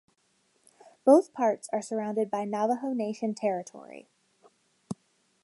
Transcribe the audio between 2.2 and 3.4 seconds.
by Navajo Nation